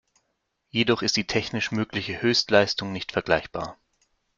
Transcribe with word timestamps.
Jedoch 0.71 1.03
ist 1.03 1.15
die 1.15 1.27
technisch 1.27 1.69
mögliche 1.71 2.23
Höchstleistung 2.23 2.91
nicht 2.91 3.11
vergleichbar. 3.11 3.77